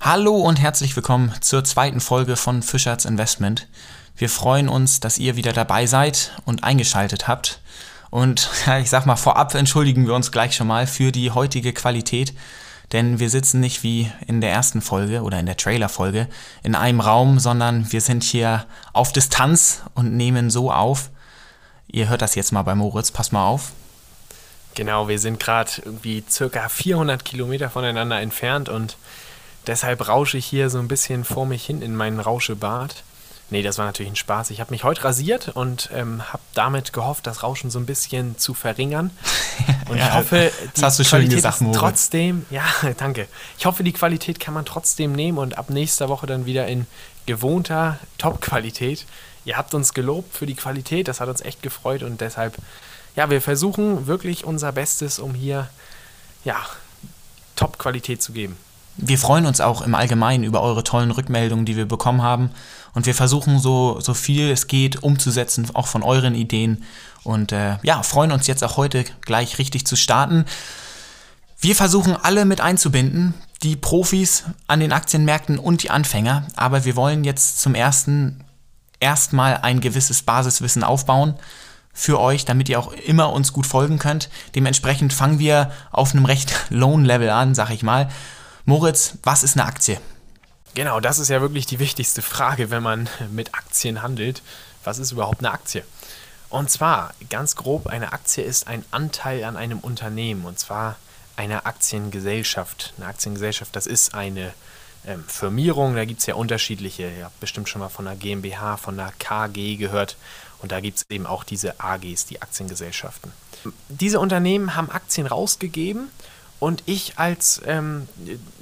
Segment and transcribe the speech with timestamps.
[0.00, 3.66] Hallo und herzlich willkommen zur zweiten Folge von Fischer's Investment.
[4.14, 7.60] Wir freuen uns, dass ihr wieder dabei seid und eingeschaltet habt.
[8.10, 11.72] Und ja, ich sag mal, vorab entschuldigen wir uns gleich schon mal für die heutige
[11.72, 12.32] Qualität,
[12.92, 16.28] denn wir sitzen nicht wie in der ersten Folge oder in der Trailer-Folge
[16.62, 21.10] in einem Raum, sondern wir sind hier auf Distanz und nehmen so auf.
[21.88, 23.72] Ihr hört das jetzt mal bei Moritz, passt mal auf.
[24.74, 28.96] Genau, wir sind gerade irgendwie circa 400 Kilometer voneinander entfernt und
[29.66, 33.04] deshalb rausche ich hier so ein bisschen vor mich hin in meinen Rauschebad.
[33.52, 34.48] Nee, das war natürlich ein Spaß.
[34.48, 38.38] Ich habe mich heute rasiert und ähm, habe damit gehofft, das Rauschen so ein bisschen
[38.38, 39.10] zu verringern.
[39.90, 41.78] Und Ja, ich hoffe, die das hast du schön Qualität gesagt, ist Moritz.
[41.78, 42.64] trotzdem, ja,
[42.96, 43.28] danke.
[43.58, 46.86] Ich hoffe, die Qualität kann man trotzdem nehmen und ab nächster Woche dann wieder in
[47.26, 49.04] gewohnter Top-Qualität.
[49.44, 52.56] Ihr habt uns gelobt für die Qualität, das hat uns echt gefreut und deshalb,
[53.16, 55.68] ja, wir versuchen wirklich unser Bestes, um hier,
[56.46, 56.56] ja,
[57.56, 58.56] Top-Qualität zu geben.
[58.96, 62.50] Wir freuen uns auch im Allgemeinen über eure tollen Rückmeldungen, die wir bekommen haben.
[62.94, 66.84] Und wir versuchen so, so viel es geht umzusetzen, auch von euren Ideen.
[67.24, 70.44] Und äh, ja, freuen uns jetzt auch heute gleich richtig zu starten.
[71.58, 76.46] Wir versuchen alle mit einzubinden, die Profis an den Aktienmärkten und die Anfänger.
[76.56, 78.44] Aber wir wollen jetzt zum ersten
[79.00, 81.34] erstmal ein gewisses Basiswissen aufbauen
[81.92, 84.30] für euch, damit ihr auch immer uns gut folgen könnt.
[84.54, 88.08] Dementsprechend fangen wir auf einem recht lowen Level an, sag ich mal.
[88.64, 90.00] Moritz, was ist eine Aktie?
[90.74, 94.40] Genau, das ist ja wirklich die wichtigste Frage, wenn man mit Aktien handelt.
[94.84, 95.82] Was ist überhaupt eine Aktie?
[96.48, 100.44] Und zwar, ganz grob, eine Aktie ist ein Anteil an einem Unternehmen.
[100.44, 100.96] Und zwar
[101.34, 102.94] eine Aktiengesellschaft.
[102.98, 104.54] Eine Aktiengesellschaft, das ist eine
[105.06, 105.96] ähm, Firmierung.
[105.96, 107.10] Da gibt es ja unterschiedliche.
[107.10, 110.16] Ihr habt bestimmt schon mal von einer GmbH, von einer KG gehört.
[110.60, 113.32] Und da gibt es eben auch diese AGs, die Aktiengesellschaften.
[113.88, 116.10] Diese Unternehmen haben Aktien rausgegeben
[116.62, 118.06] und ich als ähm,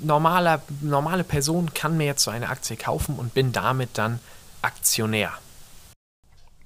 [0.02, 4.20] normaler, normale Person kann mir jetzt so eine Aktie kaufen und bin damit dann
[4.62, 5.32] Aktionär.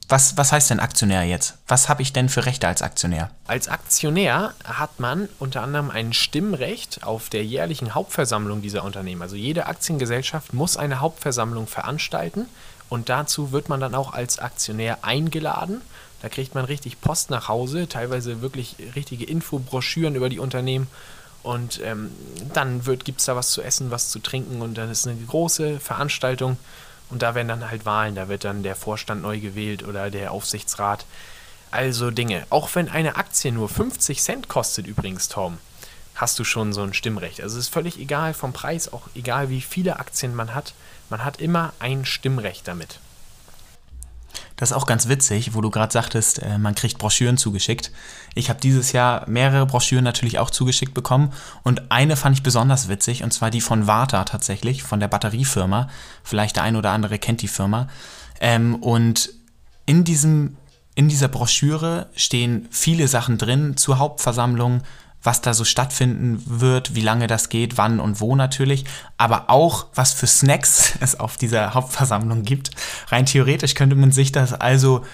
[0.09, 1.57] Was, was heißt denn Aktionär jetzt?
[1.67, 3.33] Was habe ich denn für Rechte als Aktionär?
[3.49, 9.23] Als Aktionär hat man unter anderem ein Stimmrecht auf der jährlichen Hauptversammlung dieser Unternehmen.
[9.23, 12.47] Also jede Aktiengesellschaft muss eine Hauptversammlung veranstalten
[12.89, 15.81] und dazu wird man dann auch als Aktionär eingeladen.
[16.23, 20.87] Da kriegt man richtig Post nach Hause, teilweise wirklich richtige Infobroschüren über die Unternehmen.
[21.45, 22.11] Und ähm,
[22.55, 25.79] dann gibt es da was zu essen, was zu trinken und dann ist eine große
[25.79, 26.57] Veranstaltung
[27.11, 30.33] und da werden dann halt Wahlen, da wird dann der Vorstand neu gewählt oder der
[30.33, 31.05] Aufsichtsrat.
[31.71, 32.47] Also Dinge.
[32.51, 35.59] Auch wenn eine Aktie nur 50 Cent kostet übrigens, Tom,
[36.15, 37.41] hast du schon so ein Stimmrecht.
[37.41, 40.73] Also es ist völlig egal vom Preis, auch egal wie viele Aktien man hat.
[41.11, 43.01] Man hat immer ein Stimmrecht damit.
[44.57, 47.91] Das ist auch ganz witzig, wo du gerade sagtest, äh, man kriegt Broschüren zugeschickt.
[48.35, 51.33] Ich habe dieses Jahr mehrere Broschüren natürlich auch zugeschickt bekommen
[51.63, 55.89] und eine fand ich besonders witzig und zwar die von Varta tatsächlich, von der Batteriefirma.
[56.23, 57.89] Vielleicht der ein oder andere kennt die Firma.
[58.41, 59.31] Ähm, und
[59.87, 60.57] in diesem
[60.97, 64.83] in dieser Broschüre stehen viele Sachen drin zur Hauptversammlung,
[65.25, 68.85] was da so stattfinden wird, wie lange das geht, wann und wo natürlich,
[69.17, 72.71] aber auch was für Snacks es auf dieser Hauptversammlung gibt.
[73.09, 75.05] Rein theoretisch könnte man sich das also,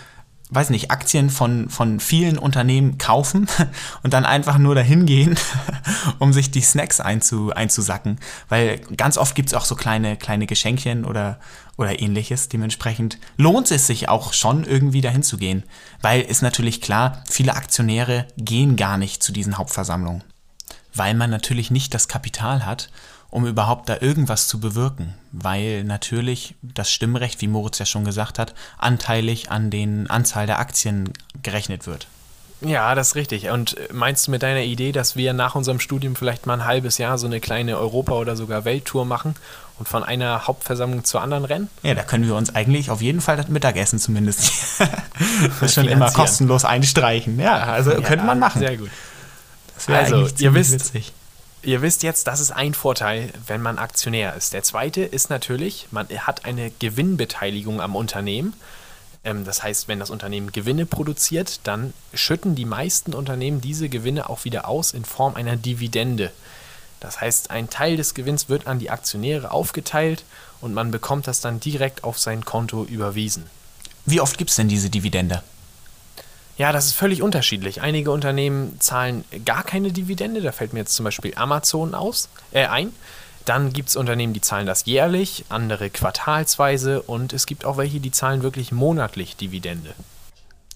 [0.50, 3.48] weiß nicht, Aktien von, von vielen Unternehmen kaufen
[4.02, 5.38] und dann einfach nur dahin gehen,
[6.18, 8.18] um sich die Snacks einzu, einzusacken.
[8.48, 11.38] Weil ganz oft gibt es auch so kleine, kleine Geschenkchen oder,
[11.76, 12.48] oder ähnliches.
[12.48, 15.62] Dementsprechend lohnt es sich auch schon irgendwie dahin zu gehen.
[16.02, 20.24] Weil ist natürlich klar, viele Aktionäre gehen gar nicht zu diesen Hauptversammlungen.
[20.92, 22.90] Weil man natürlich nicht das Kapital hat,
[23.30, 25.14] um überhaupt da irgendwas zu bewirken.
[25.32, 30.58] Weil natürlich das Stimmrecht, wie Moritz ja schon gesagt hat, anteilig an den Anzahl der
[30.58, 32.06] Aktien gerechnet wird.
[32.62, 33.48] Ja, das ist richtig.
[33.48, 36.98] Und meinst du mit deiner Idee, dass wir nach unserem Studium vielleicht mal ein halbes
[36.98, 39.34] Jahr so eine kleine Europa- oder sogar Welttour machen
[39.78, 41.70] und von einer Hauptversammlung zur anderen rennen?
[41.82, 44.52] Ja, da können wir uns eigentlich auf jeden Fall das Mittagessen zumindest
[45.60, 47.40] das schon immer kostenlos einstreichen.
[47.40, 48.58] Ja, also könnte man machen.
[48.58, 48.90] Sehr gut.
[49.76, 51.12] Das wäre Also, eigentlich ihr wisst- witzig.
[51.62, 54.54] Ihr wisst jetzt, das ist ein Vorteil, wenn man Aktionär ist.
[54.54, 58.54] Der zweite ist natürlich, man hat eine Gewinnbeteiligung am Unternehmen.
[59.24, 64.30] Ähm, Das heißt, wenn das Unternehmen Gewinne produziert, dann schütten die meisten Unternehmen diese Gewinne
[64.30, 66.30] auch wieder aus in Form einer Dividende.
[66.98, 70.24] Das heißt, ein Teil des Gewinns wird an die Aktionäre aufgeteilt
[70.60, 73.44] und man bekommt das dann direkt auf sein Konto überwiesen.
[74.06, 75.42] Wie oft gibt es denn diese Dividende?
[76.60, 77.80] Ja, das ist völlig unterschiedlich.
[77.80, 80.42] Einige Unternehmen zahlen gar keine Dividende.
[80.42, 82.92] Da fällt mir jetzt zum Beispiel Amazon aus, äh, ein.
[83.46, 87.98] Dann gibt es Unternehmen, die zahlen das jährlich, andere quartalsweise und es gibt auch welche,
[87.98, 89.94] die zahlen wirklich monatlich Dividende.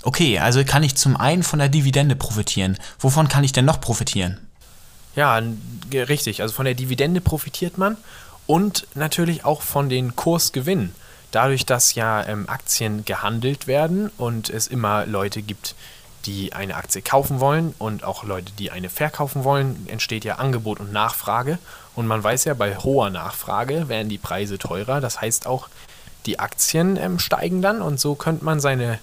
[0.03, 2.79] Okay, also kann ich zum einen von der Dividende profitieren.
[2.99, 4.39] Wovon kann ich denn noch profitieren?
[5.15, 5.39] Ja,
[5.93, 6.41] richtig.
[6.41, 7.99] Also von der Dividende profitiert man
[8.47, 10.95] und natürlich auch von den Kursgewinnen.
[11.35, 15.75] Dadurch, dass ja ähm, Aktien gehandelt werden und es immer Leute gibt,
[16.27, 20.79] die eine Aktie kaufen wollen und auch Leute, die eine verkaufen wollen, entsteht ja Angebot
[20.79, 21.59] und Nachfrage.
[21.97, 25.01] Und man weiß ja, bei hoher Nachfrage werden die Preise teurer.
[25.01, 25.69] Das heißt auch,
[26.27, 29.01] die Aktien ähm, steigen dann und so könnte man seine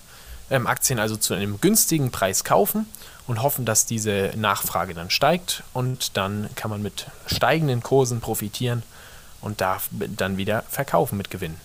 [0.49, 2.85] ähm, Aktien also zu einem günstigen Preis kaufen
[3.27, 8.83] und hoffen, dass diese Nachfrage dann steigt und dann kann man mit steigenden Kursen profitieren
[9.41, 11.57] und darf dann wieder verkaufen mit Gewinn.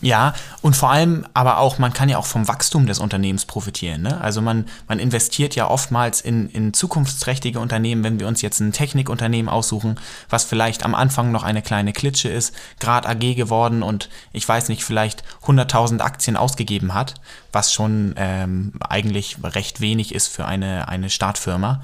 [0.00, 4.02] Ja, und vor allem aber auch, man kann ja auch vom Wachstum des Unternehmens profitieren.
[4.02, 4.20] Ne?
[4.20, 8.72] Also man, man investiert ja oftmals in, in zukunftsträchtige Unternehmen, wenn wir uns jetzt ein
[8.72, 9.98] Technikunternehmen aussuchen,
[10.28, 14.68] was vielleicht am Anfang noch eine kleine Klitsche ist, gerade AG geworden und ich weiß
[14.68, 17.14] nicht, vielleicht 100.000 Aktien ausgegeben hat,
[17.52, 21.82] was schon ähm, eigentlich recht wenig ist für eine, eine Startfirma.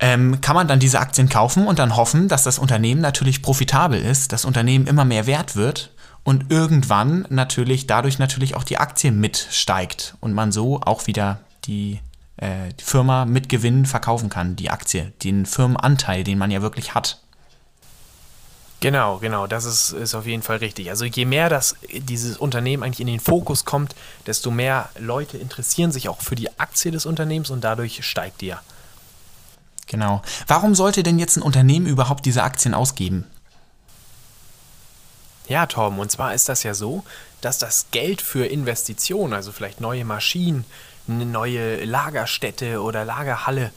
[0.00, 4.00] Ähm, kann man dann diese Aktien kaufen und dann hoffen, dass das Unternehmen natürlich profitabel
[4.00, 5.93] ist, das Unternehmen immer mehr wert wird
[6.24, 12.00] und irgendwann natürlich dadurch natürlich auch die Aktie mitsteigt und man so auch wieder die,
[12.38, 16.94] äh, die Firma mit Gewinn verkaufen kann, die Aktie, den Firmenanteil, den man ja wirklich
[16.94, 17.20] hat.
[18.80, 20.90] Genau, genau, das ist, ist auf jeden Fall richtig.
[20.90, 23.94] Also je mehr das, dieses Unternehmen eigentlich in den Fokus kommt,
[24.26, 28.48] desto mehr Leute interessieren sich auch für die Aktie des Unternehmens und dadurch steigt die
[28.48, 28.60] ja.
[29.86, 30.22] Genau.
[30.46, 33.24] Warum sollte denn jetzt ein Unternehmen überhaupt diese Aktien ausgeben?
[35.46, 37.04] Ja, Torben, und zwar ist das ja so,
[37.42, 40.64] dass das Geld für Investitionen, also vielleicht neue Maschinen,
[41.06, 43.70] eine neue Lagerstätte oder Lagerhalle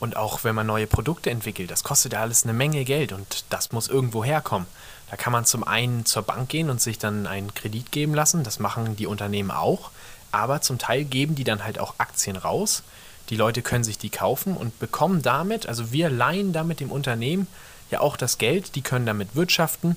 [0.00, 3.44] und auch wenn man neue Produkte entwickelt, das kostet ja alles eine Menge Geld und
[3.50, 4.66] das muss irgendwo herkommen.
[5.10, 8.42] Da kann man zum einen zur Bank gehen und sich dann einen Kredit geben lassen,
[8.42, 9.92] das machen die Unternehmen auch,
[10.32, 12.82] aber zum Teil geben die dann halt auch Aktien raus.
[13.30, 17.46] Die Leute können sich die kaufen und bekommen damit, also wir leihen damit dem Unternehmen
[17.92, 19.96] ja auch das Geld, die können damit wirtschaften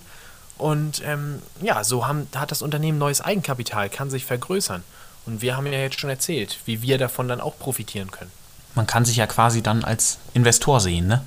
[0.57, 4.84] und ähm, ja, so haben, hat das Unternehmen neues Eigenkapital, kann sich vergrößern.
[5.25, 8.31] Und wir haben ja jetzt schon erzählt, wie wir davon dann auch profitieren können.
[8.75, 11.24] Man kann sich ja quasi dann als Investor sehen, ne?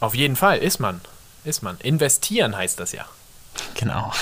[0.00, 1.00] Auf jeden Fall, ist man.
[1.44, 1.76] Ist man.
[1.78, 3.04] Investieren heißt das ja.
[3.74, 4.12] Genau.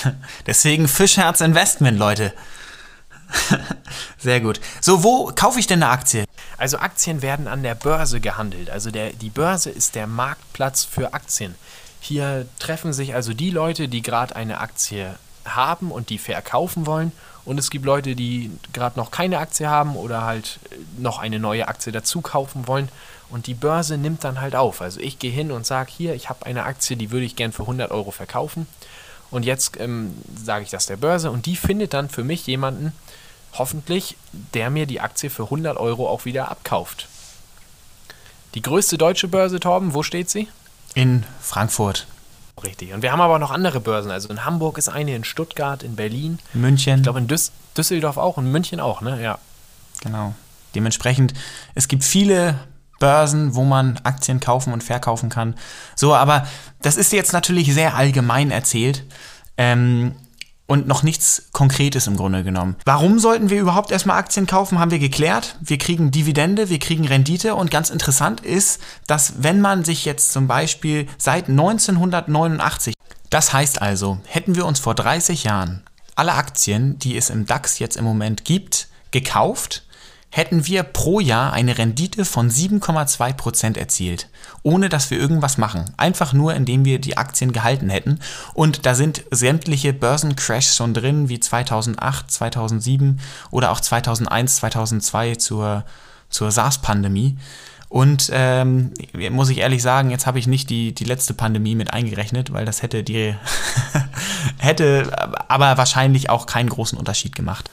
[0.47, 2.33] Deswegen Fischherz Investment, Leute.
[4.19, 4.61] Sehr gut.
[4.81, 6.25] So, wo kaufe ich denn eine Aktie?
[6.57, 8.71] Also Aktien werden an der Börse gehandelt.
[8.71, 11.55] Also der, die Börse ist der Marktplatz für Aktien.
[12.07, 17.11] Hier treffen sich also die Leute, die gerade eine Aktie haben und die verkaufen wollen.
[17.45, 20.61] Und es gibt Leute, die gerade noch keine Aktie haben oder halt
[20.99, 22.91] noch eine neue Aktie dazu kaufen wollen.
[23.29, 24.83] Und die Börse nimmt dann halt auf.
[24.83, 27.51] Also ich gehe hin und sage, hier, ich habe eine Aktie, die würde ich gern
[27.51, 28.69] für 100 Euro verkaufen.
[29.33, 32.93] Und jetzt ähm, sage ich das der Börse und die findet dann für mich jemanden,
[33.55, 34.17] hoffentlich,
[34.55, 37.09] der mir die Aktie für 100 Euro auch wieder abkauft.
[38.55, 40.47] Die größte deutsche Börse, Torben, wo steht sie?
[40.97, 42.07] In Frankfurt.
[42.65, 42.95] Richtig.
[42.95, 44.11] Und wir haben aber noch andere Börsen.
[44.11, 46.39] Also in Hamburg ist eine, in Stuttgart, in Berlin.
[46.55, 46.97] München.
[46.97, 49.23] Ich glaube in Düs Düsseldorf auch und München auch, ne?
[49.23, 49.39] Ja.
[50.01, 50.35] Genau.
[50.75, 51.35] Dementsprechend,
[51.75, 52.59] es gibt viele
[52.99, 55.55] Börsen, wo man Aktien kaufen und verkaufen kann.
[55.95, 56.47] So, aber
[56.81, 59.05] das ist jetzt natürlich sehr allgemein erzählt.
[59.59, 60.15] Ähm,
[60.67, 62.77] und noch nichts Konkretes im Grunde genommen.
[62.85, 65.57] Warum sollten wir überhaupt erstmal Aktien kaufen, haben wir geklärt.
[65.61, 70.33] Wir kriegen Dividende, wir kriegen Rendite und ganz interessant ist, dass wenn man sich jetzt
[70.33, 72.95] zum Beispiel seit 1989,
[73.31, 75.83] das heißt also, hätten wir uns vor 30 Jahren
[76.15, 79.86] alle Aktien, die es im DAX jetzt im Moment gibt, gekauft,
[80.31, 84.29] hätten wir pro Jahr eine Rendite von 7,2% erzielt,
[84.63, 85.87] ohne dass wir irgendwas machen.
[85.97, 88.19] Einfach nur, indem wir die Aktien gehalten hätten.
[88.53, 95.85] Und da sind sämtliche Börsencrashs schon drin, wie 2008, 2007 oder auch 2001, 2002 zur,
[96.29, 97.39] zur SARS-Pandemie.
[97.89, 98.93] Und ähm,
[99.31, 102.65] muss ich ehrlich sagen, jetzt habe ich nicht die, die letzte Pandemie mit eingerechnet, weil
[102.65, 103.35] das hätte die
[104.59, 105.13] hätte
[105.49, 107.71] aber wahrscheinlich auch keinen großen Unterschied gemacht.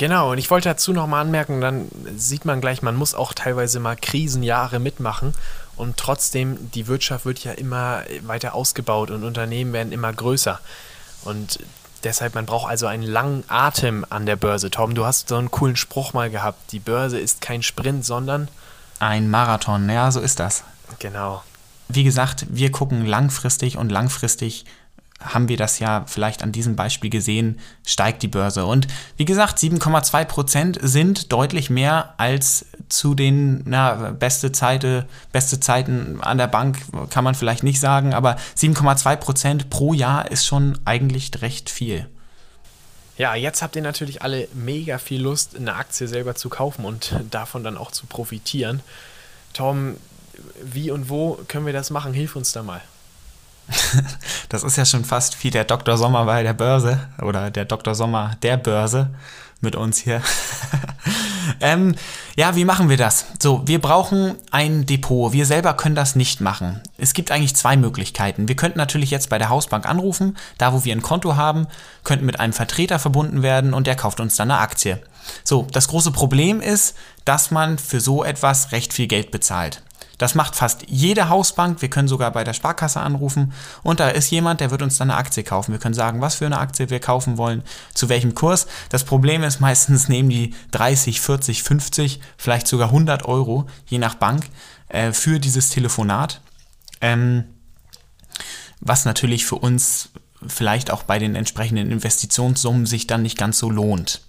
[0.00, 3.80] Genau, und ich wollte dazu nochmal anmerken, dann sieht man gleich, man muss auch teilweise
[3.80, 5.34] mal Krisenjahre mitmachen
[5.76, 10.58] und trotzdem, die Wirtschaft wird ja immer weiter ausgebaut und Unternehmen werden immer größer.
[11.24, 11.58] Und
[12.02, 14.70] deshalb, man braucht also einen langen Atem an der Börse.
[14.70, 18.48] Tom, du hast so einen coolen Spruch mal gehabt, die Börse ist kein Sprint, sondern
[19.00, 19.86] ein Marathon.
[19.90, 20.64] Ja, so ist das.
[20.98, 21.42] Genau.
[21.88, 24.64] Wie gesagt, wir gucken langfristig und langfristig
[25.20, 28.64] haben wir das ja vielleicht an diesem Beispiel gesehen, steigt die Börse.
[28.64, 28.86] Und
[29.16, 36.20] wie gesagt, 7,2 Prozent sind deutlich mehr als zu den na, beste, Zeite, beste Zeiten
[36.22, 36.78] an der Bank,
[37.10, 42.08] kann man vielleicht nicht sagen, aber 7,2 Prozent pro Jahr ist schon eigentlich recht viel.
[43.18, 47.14] Ja, jetzt habt ihr natürlich alle mega viel Lust, eine Aktie selber zu kaufen und
[47.30, 48.80] davon dann auch zu profitieren.
[49.52, 49.96] Tom,
[50.62, 52.14] wie und wo können wir das machen?
[52.14, 52.80] Hilf uns da mal.
[54.48, 55.96] Das ist ja schon fast wie der Dr.
[55.96, 57.94] Sommer bei der Börse oder der Dr.
[57.94, 59.10] Sommer der Börse
[59.60, 60.22] mit uns hier.
[61.60, 61.94] ähm,
[62.36, 63.26] ja, wie machen wir das?
[63.40, 65.32] So, wir brauchen ein Depot.
[65.32, 66.80] Wir selber können das nicht machen.
[66.96, 68.48] Es gibt eigentlich zwei Möglichkeiten.
[68.48, 71.66] Wir könnten natürlich jetzt bei der Hausbank anrufen, da wo wir ein Konto haben,
[72.04, 75.00] könnten mit einem Vertreter verbunden werden und der kauft uns dann eine Aktie.
[75.44, 79.82] So, das große Problem ist, dass man für so etwas recht viel Geld bezahlt.
[80.20, 81.80] Das macht fast jede Hausbank.
[81.80, 85.10] Wir können sogar bei der Sparkasse anrufen und da ist jemand, der wird uns dann
[85.10, 85.72] eine Aktie kaufen.
[85.72, 87.62] Wir können sagen, was für eine Aktie wir kaufen wollen,
[87.94, 88.66] zu welchem Kurs.
[88.90, 94.14] Das Problem ist, meistens nehmen die 30, 40, 50, vielleicht sogar 100 Euro, je nach
[94.14, 94.44] Bank,
[94.88, 96.42] äh, für dieses Telefonat.
[97.00, 97.44] Ähm,
[98.80, 100.10] was natürlich für uns
[100.46, 104.20] vielleicht auch bei den entsprechenden Investitionssummen sich dann nicht ganz so lohnt.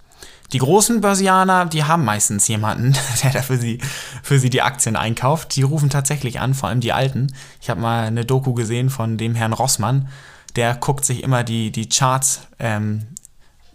[0.52, 3.78] Die großen Börsianer, die haben meistens jemanden, der da für sie,
[4.22, 5.56] für sie die Aktien einkauft.
[5.56, 7.32] Die rufen tatsächlich an, vor allem die Alten.
[7.60, 10.08] Ich habe mal eine Doku gesehen von dem Herrn Rossmann.
[10.56, 13.06] Der guckt sich immer die, die Charts ähm,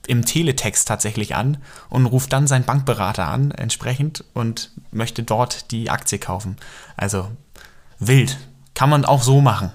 [0.05, 1.57] im Teletext tatsächlich an
[1.89, 6.57] und ruft dann seinen Bankberater an entsprechend und möchte dort die Aktie kaufen.
[6.95, 7.29] Also
[7.99, 8.37] wild.
[8.75, 9.71] Kann man auch so machen.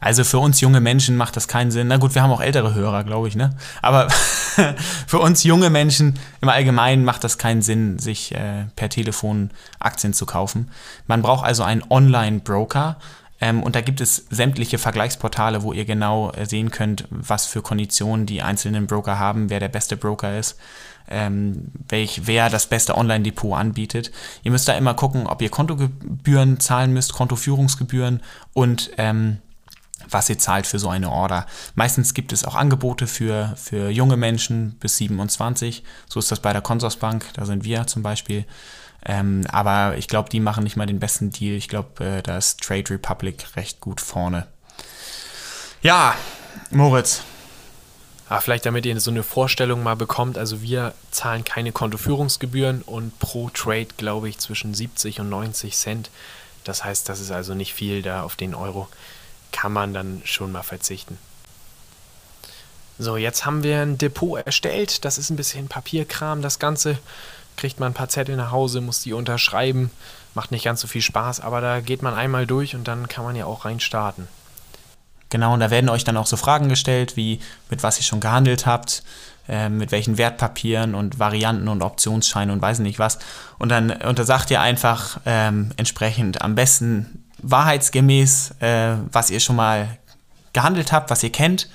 [0.00, 1.88] Also für uns junge Menschen macht das keinen Sinn.
[1.88, 3.50] Na gut, wir haben auch ältere Hörer, glaube ich, ne?
[3.82, 4.08] Aber
[5.06, 10.14] für uns junge Menschen im Allgemeinen macht das keinen Sinn, sich äh, per Telefon Aktien
[10.14, 10.70] zu kaufen.
[11.06, 12.96] Man braucht also einen Online-Broker.
[13.42, 17.62] Ähm, und da gibt es sämtliche Vergleichsportale, wo ihr genau äh, sehen könnt, was für
[17.62, 20.58] Konditionen die einzelnen Broker haben, wer der beste Broker ist.
[21.08, 24.12] Ähm, welch, wer das beste Online-Depot anbietet.
[24.44, 28.20] Ihr müsst da immer gucken, ob ihr Kontogebühren zahlen müsst, Kontoführungsgebühren
[28.52, 29.38] und ähm,
[30.10, 31.46] was ihr zahlt für so eine Order.
[31.74, 35.82] Meistens gibt es auch Angebote für, für junge Menschen bis 27.
[36.08, 38.44] So ist das bei der Consorsbank, da sind wir zum Beispiel.
[39.04, 41.56] Ähm, aber ich glaube, die machen nicht mal den besten Deal.
[41.56, 44.46] Ich glaube, äh, da ist Trade Republic recht gut vorne.
[45.82, 46.14] Ja,
[46.70, 47.22] Moritz.
[48.28, 50.38] Ah, vielleicht damit ihr so eine Vorstellung mal bekommt.
[50.38, 56.10] Also wir zahlen keine Kontoführungsgebühren und pro Trade, glaube ich, zwischen 70 und 90 Cent.
[56.62, 58.86] Das heißt, das ist also nicht viel da auf den Euro
[59.52, 61.18] kann man dann schon mal verzichten.
[62.98, 65.04] So, jetzt haben wir ein Depot erstellt.
[65.06, 66.42] Das ist ein bisschen Papierkram.
[66.42, 66.98] Das Ganze
[67.56, 69.90] kriegt man ein paar Zettel nach Hause, muss die unterschreiben.
[70.34, 73.24] Macht nicht ganz so viel Spaß, aber da geht man einmal durch und dann kann
[73.24, 74.28] man ja auch rein starten.
[75.30, 77.40] Genau, und da werden euch dann auch so Fragen gestellt, wie
[77.70, 79.02] mit was ihr schon gehandelt habt,
[79.48, 83.18] äh, mit welchen Wertpapieren und Varianten und Optionsscheinen und weiß nicht was.
[83.58, 89.40] Und dann, und da sagt ihr einfach ähm, entsprechend am besten wahrheitsgemäß, äh, was ihr
[89.40, 89.98] schon mal
[90.52, 91.68] gehandelt habt, was ihr kennt.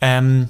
[0.00, 0.48] Ähm,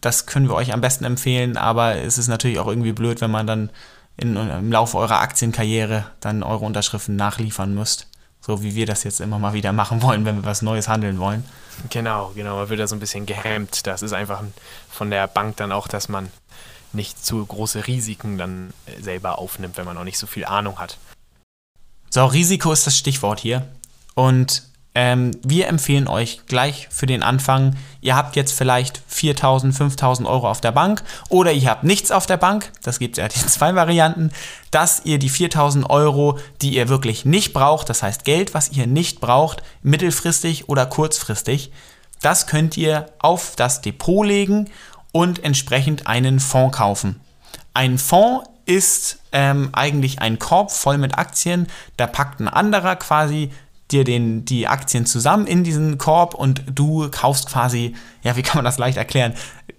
[0.00, 3.30] das können wir euch am besten empfehlen, aber es ist natürlich auch irgendwie blöd, wenn
[3.30, 3.70] man dann
[4.16, 8.08] in, im Laufe eurer Aktienkarriere dann eure Unterschriften nachliefern müsst.
[8.40, 11.18] So wie wir das jetzt immer mal wieder machen wollen, wenn wir was Neues handeln
[11.18, 11.44] wollen.
[11.90, 12.56] Genau, genau.
[12.56, 13.86] Man wird da so ein bisschen gehemmt.
[13.86, 14.42] Das ist einfach
[14.88, 16.28] von der Bank dann auch, dass man
[16.92, 20.98] nicht zu große Risiken dann selber aufnimmt, wenn man auch nicht so viel Ahnung hat.
[22.10, 23.66] So, Risiko ist das Stichwort hier.
[24.14, 24.62] Und
[24.94, 30.50] ähm, wir empfehlen euch gleich für den Anfang, ihr habt jetzt vielleicht 4.000, 5.000 Euro
[30.50, 33.76] auf der Bank oder ihr habt nichts auf der Bank, das gibt ja die zwei
[33.76, 34.32] Varianten,
[34.72, 38.88] dass ihr die 4.000 Euro, die ihr wirklich nicht braucht, das heißt Geld, was ihr
[38.88, 41.70] nicht braucht, mittelfristig oder kurzfristig,
[42.20, 44.68] das könnt ihr auf das Depot legen
[45.12, 47.20] und entsprechend einen Fonds kaufen.
[47.72, 51.68] Ein Fonds ist ähm, eigentlich ein Korb voll mit Aktien.
[51.96, 53.50] Da packt ein anderer quasi
[53.90, 58.58] dir den, die Aktien zusammen in diesen Korb und du kaufst quasi, ja, wie kann
[58.58, 59.32] man das leicht erklären?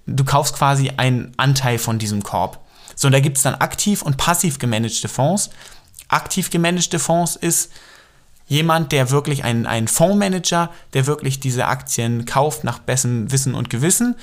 [0.08, 2.60] Du kaufst quasi einen Anteil von diesem Korb.
[2.96, 5.52] So, und da gibt es dann aktiv und passiv gemanagte Fonds.
[6.08, 7.72] Aktiv gemanagte Fonds ist
[8.48, 13.70] jemand, der wirklich ein, ein Fondsmanager, der wirklich diese Aktien kauft nach bestem Wissen und
[13.70, 14.16] Gewissen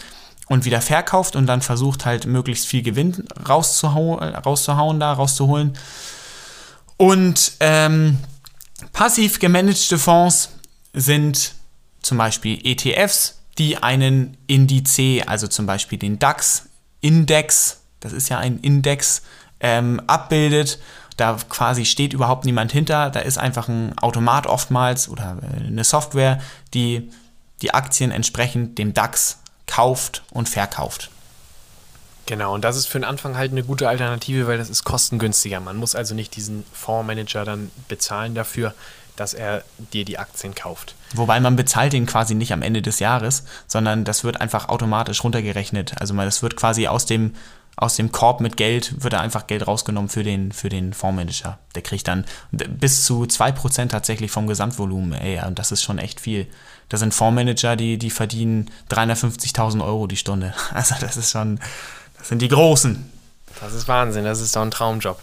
[0.48, 5.76] und wieder verkauft und dann versucht halt möglichst viel Gewinn rauszuhauen, rauszuhauen da, rauszuholen.
[6.96, 8.18] Und ähm,
[8.92, 10.50] passiv gemanagte Fonds
[10.92, 11.52] sind
[12.00, 18.60] zum Beispiel ETFs, die einen Indiz, also zum Beispiel den DAX-Index, das ist ja ein
[18.60, 19.22] Index,
[19.60, 20.78] ähm, abbildet.
[21.16, 23.10] Da quasi steht überhaupt niemand hinter.
[23.10, 26.40] Da ist einfach ein Automat oftmals oder äh, eine Software,
[26.74, 27.10] die
[27.62, 31.10] die Aktien entsprechend dem DAX kauft und verkauft.
[32.26, 35.60] Genau, und das ist für den Anfang halt eine gute Alternative, weil das ist kostengünstiger.
[35.60, 38.74] Man muss also nicht diesen Fondsmanager dann bezahlen dafür.
[39.16, 40.94] dass er dir die Aktien kauft.
[41.14, 45.24] Wobei man bezahlt den quasi nicht am Ende des Jahres, sondern das wird einfach automatisch
[45.24, 45.94] runtergerechnet.
[46.00, 47.34] Also das wird quasi aus dem,
[47.76, 51.58] aus dem Korb mit Geld, wird da einfach Geld rausgenommen für den, für den Fondsmanager.
[51.74, 55.12] Der kriegt dann bis zu 2% tatsächlich vom Gesamtvolumen.
[55.12, 56.46] Ey, und das ist schon echt viel.
[56.88, 60.54] Da sind Fondsmanager, die, die verdienen 350.000 Euro die Stunde.
[60.72, 61.60] Also das ist schon,
[62.18, 63.10] das sind die Großen.
[63.60, 65.20] Das ist Wahnsinn, das ist doch ein Traumjob.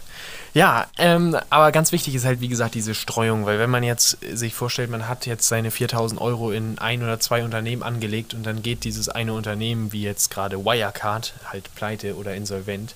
[0.54, 4.18] Ja, ähm, aber ganz wichtig ist halt, wie gesagt, diese Streuung, weil wenn man jetzt
[4.32, 8.44] sich vorstellt, man hat jetzt seine 4000 Euro in ein oder zwei Unternehmen angelegt und
[8.44, 12.94] dann geht dieses eine Unternehmen, wie jetzt gerade Wirecard, halt pleite oder insolvent,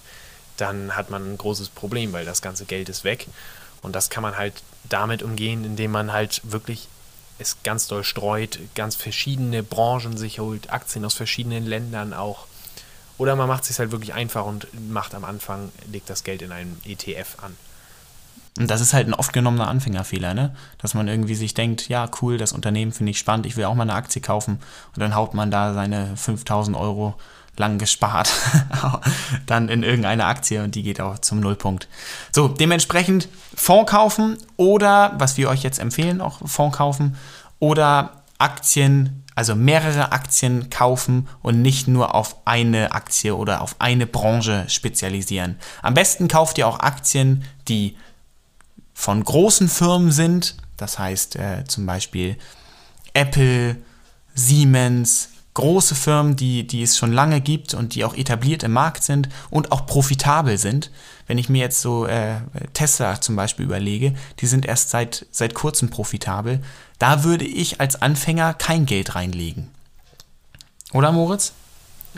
[0.56, 3.26] dann hat man ein großes Problem, weil das ganze Geld ist weg.
[3.82, 4.54] Und das kann man halt
[4.88, 6.86] damit umgehen, indem man halt wirklich
[7.40, 12.46] es ganz doll streut, ganz verschiedene Branchen sich holt, Aktien aus verschiedenen Ländern auch
[13.18, 16.42] oder man macht es sich halt wirklich einfach und macht am Anfang, legt das Geld
[16.42, 17.56] in einen ETF an.
[18.58, 20.54] Und das ist halt ein oft genommener Anfängerfehler, ne?
[20.78, 23.74] Dass man irgendwie sich denkt, ja, cool, das Unternehmen finde ich spannend, ich will auch
[23.74, 24.58] mal eine Aktie kaufen.
[24.94, 27.14] Und dann haut man da seine 5000 Euro
[27.56, 28.30] lang gespart
[29.46, 31.88] dann in irgendeine Aktie und die geht auch zum Nullpunkt.
[32.32, 37.16] So, dementsprechend Fonds kaufen oder, was wir euch jetzt empfehlen, auch Fonds kaufen
[37.58, 44.04] oder Aktien also mehrere Aktien kaufen und nicht nur auf eine Aktie oder auf eine
[44.04, 45.60] Branche spezialisieren.
[45.80, 47.96] Am besten kauft ihr auch Aktien, die
[48.94, 52.36] von großen Firmen sind, das heißt äh, zum Beispiel
[53.14, 53.76] Apple,
[54.34, 59.04] Siemens, große Firmen, die, die es schon lange gibt und die auch etabliert im Markt
[59.04, 60.90] sind und auch profitabel sind.
[61.28, 62.40] Wenn ich mir jetzt so äh,
[62.72, 66.60] Tesla zum Beispiel überlege, die sind erst seit, seit kurzem profitabel.
[66.98, 69.68] Da würde ich als Anfänger kein Geld reinlegen.
[70.92, 71.52] Oder Moritz?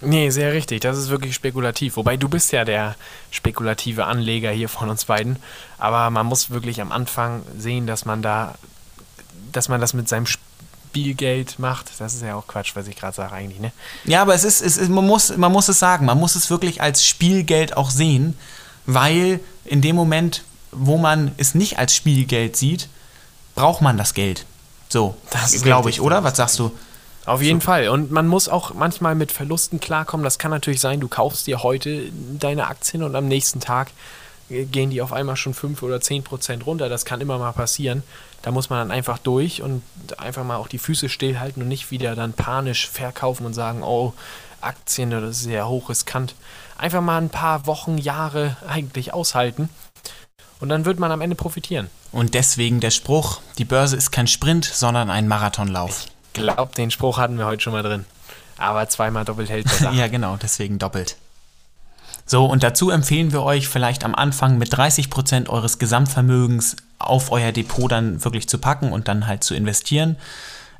[0.00, 0.80] Nee, sehr richtig.
[0.80, 1.96] Das ist wirklich spekulativ.
[1.96, 2.94] Wobei du bist ja der
[3.30, 5.36] spekulative Anleger hier von uns beiden.
[5.78, 8.54] Aber man muss wirklich am Anfang sehen, dass man da,
[9.52, 11.90] dass man das mit seinem Spielgeld macht.
[11.98, 13.72] Das ist ja auch Quatsch, was ich gerade sage eigentlich, ne?
[14.04, 16.06] Ja, aber es ist, es ist, man, muss, man muss es sagen.
[16.06, 18.38] Man muss es wirklich als Spielgeld auch sehen,
[18.86, 22.88] weil in dem Moment, wo man es nicht als Spielgeld sieht,
[23.54, 24.46] braucht man das Geld.
[24.90, 26.24] So, das glaube ich, oder?
[26.24, 26.72] Was sagst du?
[27.24, 27.66] Auf jeden so.
[27.66, 27.88] Fall.
[27.88, 30.24] Und man muss auch manchmal mit Verlusten klarkommen.
[30.24, 33.92] Das kann natürlich sein, du kaufst dir heute deine Aktien und am nächsten Tag
[34.48, 36.88] gehen die auf einmal schon 5 oder 10 Prozent runter.
[36.88, 38.02] Das kann immer mal passieren.
[38.42, 39.82] Da muss man dann einfach durch und
[40.18, 44.12] einfach mal auch die Füße stillhalten und nicht wieder dann panisch verkaufen und sagen, oh,
[44.60, 46.34] Aktien, das ist sehr hochriskant.
[46.78, 49.68] Einfach mal ein paar Wochen, Jahre eigentlich aushalten
[50.60, 51.88] und dann wird man am Ende profitieren.
[52.12, 56.06] Und deswegen der Spruch, die Börse ist kein Sprint, sondern ein Marathonlauf.
[56.32, 58.04] Ich glaube, den Spruch hatten wir heute schon mal drin.
[58.58, 59.90] Aber zweimal doppelt hält besser.
[59.92, 61.16] ja, genau, deswegen doppelt.
[62.26, 67.50] So, und dazu empfehlen wir euch vielleicht am Anfang mit 30% eures Gesamtvermögens auf euer
[67.50, 70.16] Depot dann wirklich zu packen und dann halt zu investieren.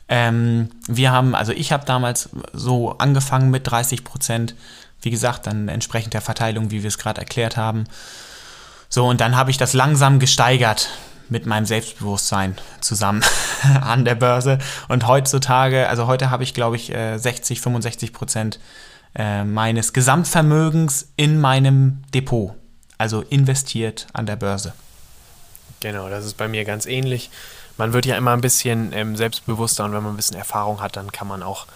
[0.09, 4.55] Ähm, wir haben, also ich habe damals so angefangen mit 30%,
[5.03, 7.87] wie gesagt, dann entsprechend der Verteilung, wie wir es gerade erklärt haben.
[8.93, 10.91] So, und dann habe ich das langsam gesteigert
[11.29, 13.23] mit meinem Selbstbewusstsein zusammen
[13.81, 14.59] an der Börse.
[14.89, 18.59] Und heutzutage, also heute habe ich, glaube ich, 60, äh, 65 Prozent
[19.15, 22.55] äh, meines Gesamtvermögens in meinem Depot.
[22.99, 24.75] Also investiert an der Börse.
[25.79, 27.31] Genau, das ist bei mir ganz ähnlich.
[27.79, 30.97] Man wird ja immer ein bisschen ähm, selbstbewusster und wenn man ein bisschen Erfahrung hat,
[30.97, 31.67] dann kann man auch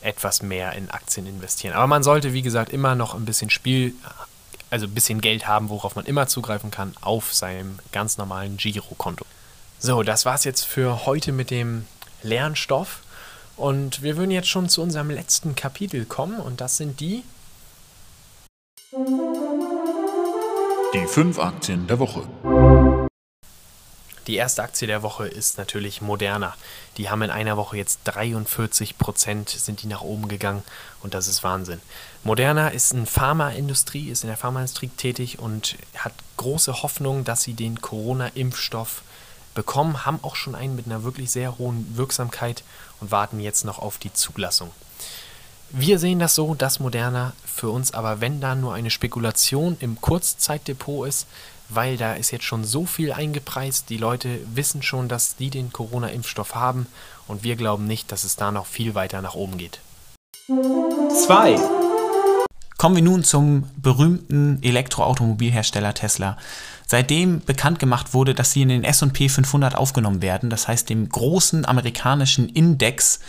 [0.00, 1.74] etwas mehr in Aktien investieren.
[1.74, 3.94] Aber man sollte, wie gesagt, immer noch ein bisschen Spiel
[4.72, 9.26] also ein bisschen Geld haben, worauf man immer zugreifen kann, auf seinem ganz normalen Girokonto.
[9.78, 11.84] So, das war's jetzt für heute mit dem
[12.22, 13.00] Lernstoff.
[13.56, 17.22] Und wir würden jetzt schon zu unserem letzten Kapitel kommen und das sind die.
[20.94, 22.26] Die fünf Aktien der Woche.
[24.28, 26.54] Die erste Aktie der Woche ist natürlich Moderna.
[26.96, 30.62] Die haben in einer Woche jetzt 43 Prozent sind die nach oben gegangen
[31.02, 31.80] und das ist Wahnsinn.
[32.22, 37.54] Moderna ist in Pharmaindustrie, ist in der Pharmaindustrie tätig und hat große Hoffnung, dass sie
[37.54, 39.02] den Corona-Impfstoff
[39.54, 42.62] bekommen, haben auch schon einen mit einer wirklich sehr hohen Wirksamkeit
[43.00, 44.70] und warten jetzt noch auf die Zulassung.
[45.70, 50.00] Wir sehen das so, dass Moderna für uns aber, wenn da nur eine Spekulation im
[50.00, 51.26] Kurzzeitdepot ist,
[51.74, 53.88] weil da ist jetzt schon so viel eingepreist.
[53.90, 56.86] Die Leute wissen schon, dass die den Corona-Impfstoff haben
[57.26, 59.80] und wir glauben nicht, dass es da noch viel weiter nach oben geht.
[60.48, 61.56] 2.
[62.76, 66.36] Kommen wir nun zum berühmten Elektroautomobilhersteller Tesla.
[66.86, 71.08] Seitdem bekannt gemacht wurde, dass sie in den SP 500 aufgenommen werden, das heißt dem
[71.08, 73.20] großen amerikanischen Index,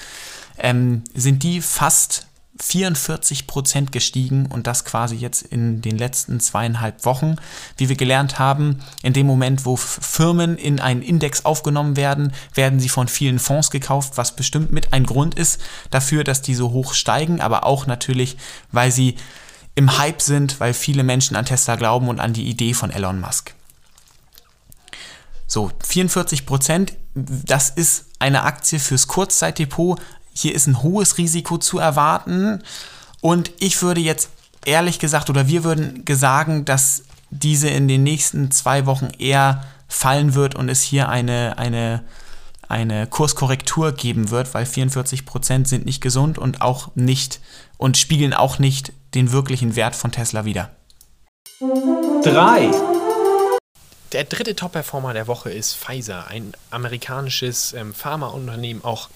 [0.58, 2.27] ähm, sind die fast
[2.59, 7.37] 44 Prozent gestiegen und das quasi jetzt in den letzten zweieinhalb Wochen.
[7.77, 12.79] Wie wir gelernt haben, in dem Moment, wo Firmen in einen Index aufgenommen werden, werden
[12.79, 16.71] sie von vielen Fonds gekauft, was bestimmt mit ein Grund ist dafür, dass die so
[16.71, 18.37] hoch steigen, aber auch natürlich,
[18.71, 19.15] weil sie
[19.75, 23.19] im Hype sind, weil viele Menschen an Tesla glauben und an die Idee von Elon
[23.19, 23.55] Musk.
[25.47, 29.99] So, 44 Prozent, das ist eine Aktie fürs Kurzzeitdepot,
[30.33, 32.61] hier ist ein hohes Risiko zu erwarten.
[33.21, 34.29] Und ich würde jetzt
[34.65, 40.33] ehrlich gesagt, oder wir würden sagen, dass diese in den nächsten zwei Wochen eher fallen
[40.33, 42.03] wird und es hier eine, eine,
[42.67, 47.39] eine Kurskorrektur geben wird, weil 44% sind nicht gesund und auch nicht
[47.77, 50.71] und spiegeln auch nicht den wirklichen Wert von Tesla wider.
[52.23, 52.71] 3.
[54.11, 59.09] Der dritte Top-Performer der Woche ist Pfizer, ein amerikanisches ähm, Pharmaunternehmen, auch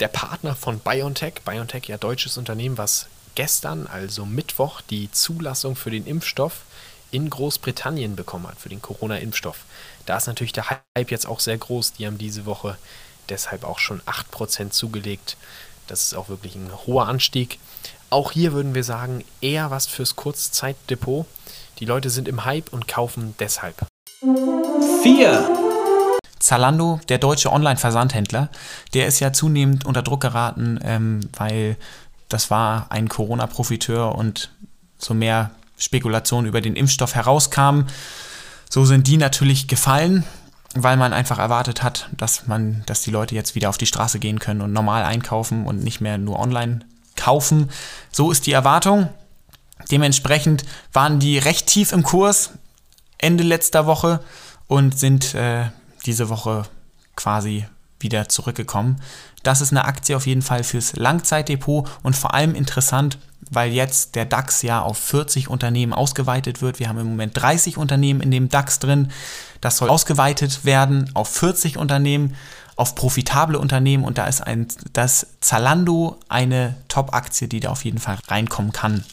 [0.00, 5.90] der Partner von BioNTech, BioNTech ja deutsches Unternehmen, was gestern, also Mittwoch, die Zulassung für
[5.90, 6.62] den Impfstoff
[7.10, 9.64] in Großbritannien bekommen hat, für den Corona-Impfstoff.
[10.06, 11.92] Da ist natürlich der Hype jetzt auch sehr groß.
[11.92, 12.76] Die haben diese Woche
[13.28, 15.36] deshalb auch schon 8% zugelegt.
[15.86, 17.58] Das ist auch wirklich ein hoher Anstieg.
[18.10, 21.26] Auch hier würden wir sagen, eher was fürs Kurzzeitdepot.
[21.78, 23.86] Die Leute sind im Hype und kaufen deshalb.
[25.02, 25.63] 4.
[26.44, 28.50] Zalando, der deutsche Online-Versandhändler,
[28.92, 31.78] der ist ja zunehmend unter Druck geraten, ähm, weil
[32.28, 34.50] das war ein Corona-Profiteur und
[34.98, 37.86] so mehr Spekulationen über den Impfstoff herauskamen.
[38.68, 40.24] So sind die natürlich gefallen,
[40.74, 44.18] weil man einfach erwartet hat, dass man, dass die Leute jetzt wieder auf die Straße
[44.18, 46.80] gehen können und normal einkaufen und nicht mehr nur online
[47.16, 47.70] kaufen.
[48.12, 49.08] So ist die Erwartung.
[49.90, 52.50] Dementsprechend waren die recht tief im Kurs
[53.16, 54.20] Ende letzter Woche
[54.66, 55.70] und sind äh,
[56.06, 56.64] diese Woche
[57.16, 57.66] quasi
[58.00, 59.00] wieder zurückgekommen.
[59.42, 63.18] Das ist eine Aktie auf jeden Fall fürs Langzeitdepot und vor allem interessant,
[63.50, 66.78] weil jetzt der DAX ja auf 40 Unternehmen ausgeweitet wird.
[66.78, 69.10] Wir haben im Moment 30 Unternehmen in dem DAX drin.
[69.60, 72.36] Das soll ausgeweitet werden auf 40 Unternehmen,
[72.76, 77.98] auf profitable Unternehmen und da ist ein, das Zalando eine Top-Aktie, die da auf jeden
[77.98, 79.04] Fall reinkommen kann.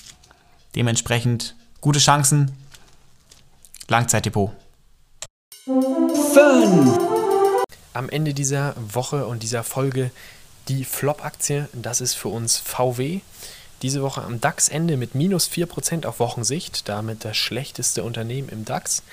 [0.76, 2.52] Dementsprechend gute Chancen.
[3.88, 4.61] Langzeitdepot.
[5.64, 6.98] 5.
[7.94, 10.10] Am Ende dieser Woche und dieser Folge
[10.68, 13.20] die Flop-Aktie, das ist für uns VW.
[13.84, 19.04] Diese Woche am DAX-Ende mit minus 4% auf Wochensicht, damit das schlechteste Unternehmen im DAX.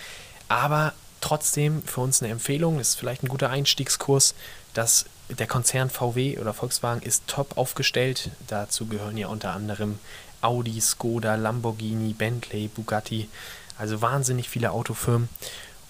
[0.49, 4.35] Aber trotzdem für uns eine Empfehlung, ist vielleicht ein guter Einstiegskurs,
[4.73, 8.31] dass der Konzern VW oder Volkswagen ist top aufgestellt.
[8.47, 9.99] Dazu gehören ja unter anderem
[10.41, 13.29] Audi, Skoda, Lamborghini, Bentley, Bugatti,
[13.77, 15.29] also wahnsinnig viele Autofirmen.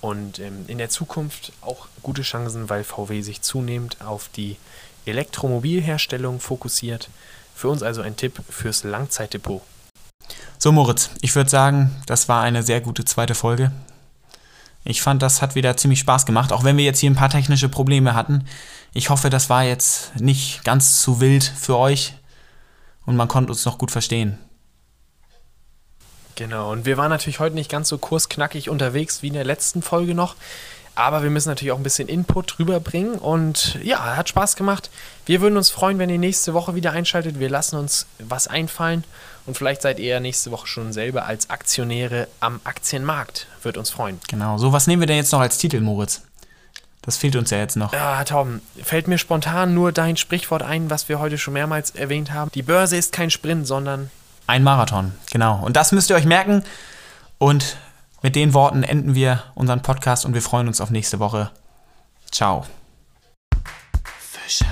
[0.00, 4.56] Und ähm, in der Zukunft auch gute Chancen, weil VW sich zunehmend auf die
[5.06, 7.08] Elektromobilherstellung fokussiert.
[7.54, 9.62] Für uns also ein Tipp fürs Langzeitdepot.
[10.58, 13.72] So, Moritz, ich würde sagen, das war eine sehr gute zweite Folge.
[14.84, 17.30] Ich fand, das hat wieder ziemlich Spaß gemacht, auch wenn wir jetzt hier ein paar
[17.30, 18.44] technische Probleme hatten.
[18.94, 22.14] Ich hoffe, das war jetzt nicht ganz zu wild für euch
[23.04, 24.38] und man konnte uns noch gut verstehen.
[26.38, 29.82] Genau, und wir waren natürlich heute nicht ganz so kursknackig unterwegs wie in der letzten
[29.82, 30.36] Folge noch.
[30.94, 33.16] Aber wir müssen natürlich auch ein bisschen Input rüberbringen.
[33.16, 34.88] Und ja, hat Spaß gemacht.
[35.26, 37.40] Wir würden uns freuen, wenn ihr nächste Woche wieder einschaltet.
[37.40, 39.02] Wir lassen uns was einfallen.
[39.46, 43.48] Und vielleicht seid ihr nächste Woche schon selber als Aktionäre am Aktienmarkt.
[43.64, 44.20] Wird uns freuen.
[44.28, 44.58] Genau.
[44.58, 46.22] So, was nehmen wir denn jetzt noch als Titel, Moritz?
[47.02, 47.92] Das fehlt uns ja jetzt noch.
[47.92, 52.32] Ja, Tom, fällt mir spontan nur dein Sprichwort ein, was wir heute schon mehrmals erwähnt
[52.32, 52.48] haben.
[52.54, 54.10] Die Börse ist kein Sprint, sondern
[54.48, 55.60] ein Marathon, genau.
[55.64, 56.64] Und das müsst ihr euch merken.
[57.38, 57.76] Und
[58.22, 61.50] mit den Worten enden wir unseren Podcast und wir freuen uns auf nächste Woche.
[62.32, 62.64] Ciao.
[64.18, 64.66] Fischer.